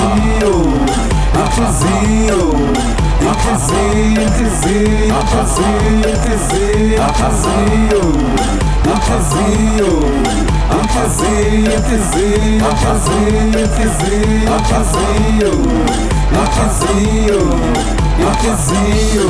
[0.03, 0.53] Inhliziyo,
[1.33, 2.43] Ikezinho
[3.23, 5.19] Ikezinho, Ikezinho,
[6.13, 8.03] Ikezinho,
[8.93, 9.93] Ikezinho
[10.83, 12.71] Ikezinho Ikezinho,
[13.63, 14.27] Ikezinho,
[14.57, 15.53] Ikezinho,
[16.33, 17.41] Ikezinho
[18.23, 19.29] Ikezinho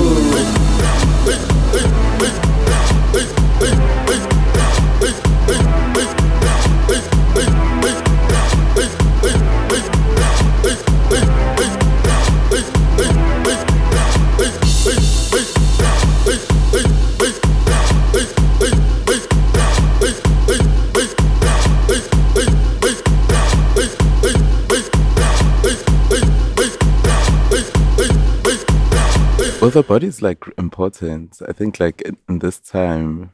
[29.72, 31.38] the body's like important.
[31.48, 33.32] I think like in, in this time,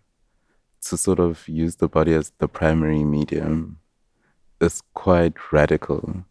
[0.83, 3.79] to sort of use the body as the primary medium
[4.61, 6.25] is quite radical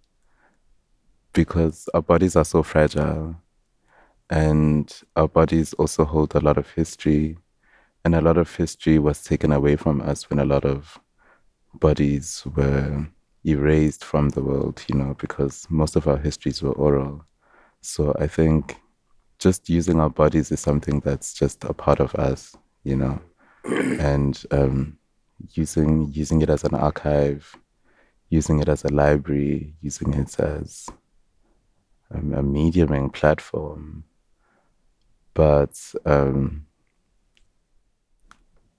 [1.34, 3.36] because our bodies are so fragile
[4.30, 7.38] and our bodies also hold a lot of history
[8.06, 10.98] and a lot of history was taken away from us when a lot of
[11.74, 13.06] bodies were
[13.46, 17.26] erased from the world, you know, because most of our histories were oral.
[17.82, 18.78] So I think
[19.40, 23.20] just using our bodies is something that's just a part of us, you know,
[23.66, 24.98] and um,
[25.52, 27.56] using using it as an archive,
[28.30, 30.88] using it as a library, using it as
[32.14, 34.04] um, a mediuming platform.
[35.34, 36.66] But um,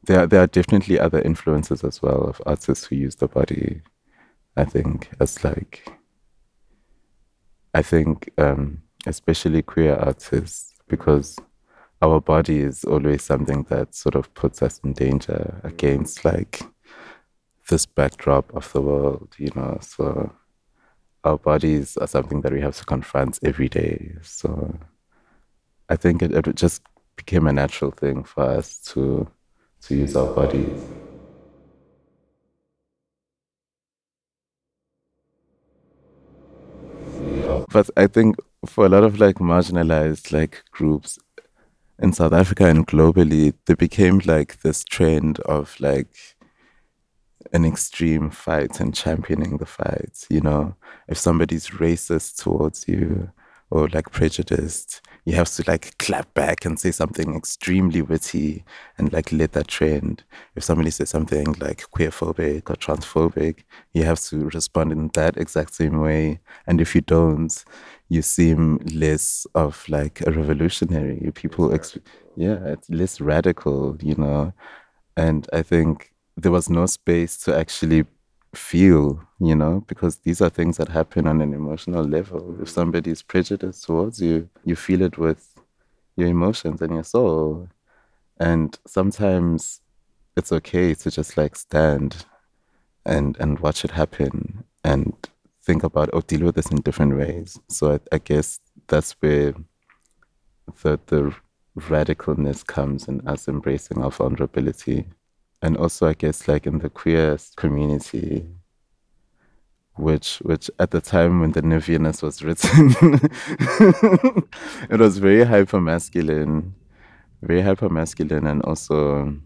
[0.05, 3.83] there, there are definitely other influences as well of artists who use the body.
[4.57, 5.89] I think as like,
[7.75, 11.39] I think um, especially queer artists because
[12.03, 16.63] our body is always something that sort of puts us in danger against like
[17.69, 19.79] this backdrop of the world, you know.
[19.81, 20.33] So
[21.25, 24.17] our bodies are something that we have to confront every day.
[24.23, 24.79] So
[25.89, 26.83] I think it, it just
[27.17, 29.29] became a natural thing for us to
[29.83, 30.91] to use our bodies.
[37.73, 38.37] But I think
[38.67, 41.19] for a lot of like marginalized like groups
[42.01, 46.37] in South Africa and globally, there became like this trend of like
[47.53, 50.27] an extreme fight and championing the fight.
[50.29, 50.75] You know,
[51.09, 53.31] if somebody's racist towards you
[53.71, 58.65] or like prejudiced, you have to like clap back and say something extremely witty
[58.97, 60.25] and like let that trend.
[60.57, 65.75] If somebody says something like queerphobic or transphobic, you have to respond in that exact
[65.75, 66.41] same way.
[66.67, 67.53] And if you don't,
[68.09, 71.31] you seem less of like a revolutionary.
[71.35, 71.99] People, ex-
[72.37, 74.55] yeah, it's less radical, you know.
[75.17, 78.07] And I think there was no space to actually
[78.59, 82.57] feel, you know, because these are things that happen on an emotional level.
[82.61, 82.73] If mm.
[82.73, 85.59] somebody is prejudiced towards you, you feel it with
[86.17, 87.69] your emotions and your soul.
[88.39, 89.81] And sometimes
[90.37, 92.25] it's okay to just like stand
[93.05, 95.15] and and watch it happen and
[95.63, 97.59] think about or deal with this in different ways.
[97.69, 99.55] So I, I guess that's where
[100.83, 101.35] the the
[101.77, 105.07] radicalness comes in us embracing our vulnerability
[105.63, 108.47] and also I guess like in the queer community,
[109.97, 112.95] which which at the time when the Niveaness was written,
[114.91, 116.75] it was very hyper masculine,
[117.43, 119.37] very hyper masculine, and also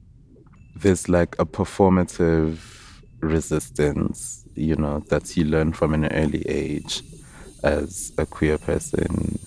[0.77, 2.59] there's like a performative
[3.21, 7.03] resistance, you know, that you learn from an early age
[7.63, 9.39] as a queer person.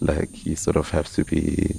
[0.00, 1.76] Like you sort of have to be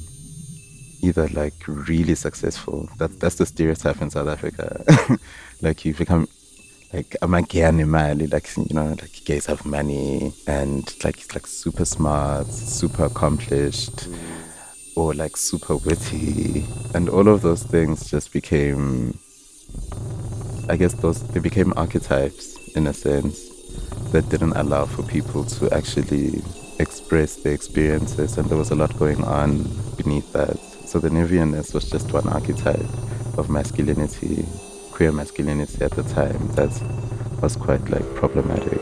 [1.03, 2.89] either like really successful.
[2.97, 4.83] That that's the stereotype in South Africa.
[5.61, 6.27] like you become
[6.93, 12.47] like a mali, like you know, like gays have money and like like super smart,
[12.47, 14.07] super accomplished,
[14.95, 19.17] or like super witty, and all of those things just became.
[20.69, 23.49] I guess those they became archetypes in a sense
[24.11, 26.41] that didn't allow for people to actually
[26.79, 29.63] express their experiences, and there was a lot going on
[29.97, 30.72] beneath that.
[30.93, 32.79] So the Niveaness was just one archetype
[33.39, 34.45] of masculinity,
[34.91, 36.69] queer masculinity at the time that
[37.41, 38.79] was quite like problematic.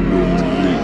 [0.00, 0.76] Uzuthini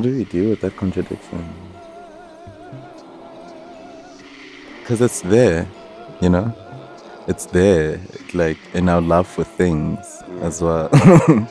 [0.00, 1.46] How do we deal with that contradiction?
[4.78, 5.68] Because it's there,
[6.22, 6.56] you know?
[7.28, 8.00] It's there,
[8.32, 10.88] like in our love for things as well.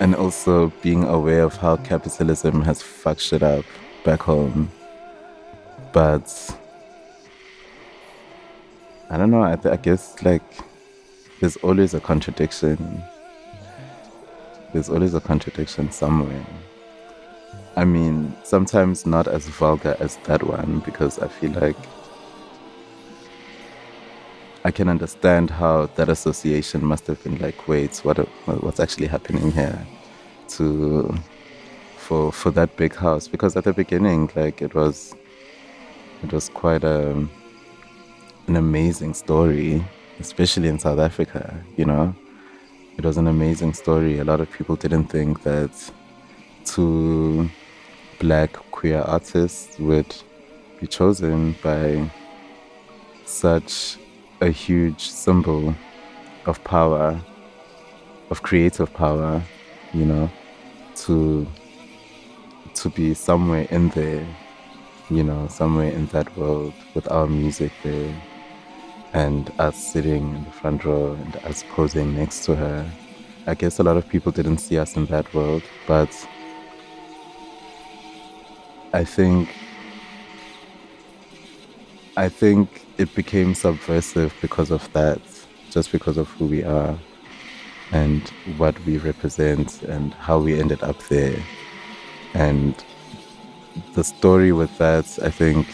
[0.00, 3.64] and also being aware of how capitalism has fucked shit up
[4.02, 4.68] back home.
[5.92, 6.58] But
[9.10, 10.42] I don't know, I, I guess like
[11.38, 13.00] there's always a contradiction.
[14.72, 16.44] There's always a contradiction somewhere.
[17.76, 21.76] I mean, sometimes not as vulgar as that one because I feel like
[24.64, 28.16] I can understand how that association must have been like, wait, what
[28.64, 29.78] what's actually happening here?
[30.56, 31.14] To
[31.98, 35.14] for for that big house because at the beginning, like it was
[36.22, 37.28] it was quite a
[38.48, 39.84] an amazing story,
[40.18, 41.62] especially in South Africa.
[41.76, 42.14] You know,
[42.96, 44.18] it was an amazing story.
[44.18, 45.70] A lot of people didn't think that
[46.64, 47.50] two
[48.18, 50.14] black queer artists would
[50.80, 52.10] be chosen by
[53.24, 53.98] such
[54.40, 55.74] a huge symbol
[56.46, 57.20] of power,
[58.30, 59.42] of creative power,
[59.92, 60.30] you know,
[60.96, 61.46] to
[62.74, 64.26] to be somewhere in there,
[65.08, 68.14] you know, somewhere in that world with our music there
[69.14, 72.86] and us sitting in the front row and us posing next to her.
[73.46, 76.10] I guess a lot of people didn't see us in that world, but
[78.96, 79.50] I think
[82.16, 85.20] I think it became subversive because of that,
[85.70, 86.96] just because of who we are
[87.92, 88.22] and
[88.56, 91.38] what we represent and how we ended up there.
[92.32, 92.74] And
[93.92, 95.68] the story with that, I think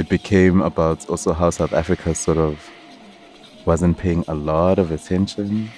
[0.00, 2.58] it became about also how South Africa sort of
[3.64, 5.70] wasn't paying a lot of attention.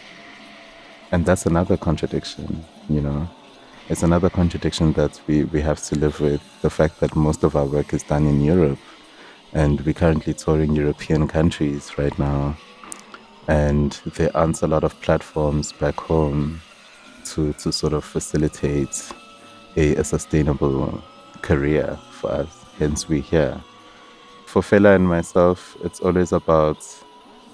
[1.13, 3.29] And that's another contradiction, you know
[3.89, 7.55] it's another contradiction that we, we have to live with the fact that most of
[7.55, 8.79] our work is done in Europe.
[9.53, 12.57] And we're currently touring European countries right now.
[13.47, 16.61] And there aren't a lot of platforms back home
[17.27, 19.13] to, to sort of facilitate
[19.77, 21.03] a, a sustainable
[21.43, 22.65] career for us.
[22.79, 23.61] Hence, we're here.
[24.47, 26.83] For Fela and myself, it's always about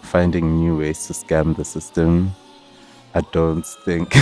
[0.03, 2.33] finding new ways to scam the system
[3.13, 4.13] I don't think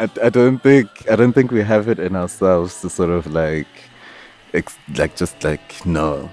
[0.00, 3.26] I, I don't think I don't think we have it in ourselves to sort of
[3.32, 3.68] like
[4.52, 6.28] ex- like just like no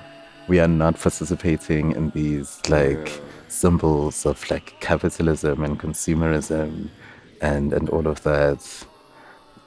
[0.48, 3.18] we are not participating in these like yeah.
[3.48, 6.90] symbols of like capitalism and consumerism
[7.42, 8.86] and and all of that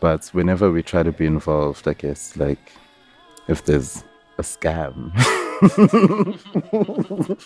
[0.00, 2.72] but whenever we try to be involved I guess like
[3.46, 4.02] if there's
[4.38, 5.12] a scam
[5.58, 7.38] フフフフ。